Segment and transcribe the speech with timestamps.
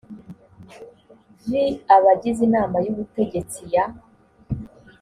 [1.47, 1.63] vi
[1.95, 3.85] abagize inama y ubutegetsi ya